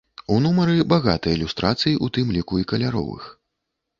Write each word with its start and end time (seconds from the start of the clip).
У 0.35 0.35
нумары 0.45 0.85
багата 0.93 1.33
ілюстрацый, 1.35 1.93
у 2.07 2.11
тым 2.17 2.33
ліку 2.37 2.53
і 2.61 2.65
каляровых. 2.71 3.29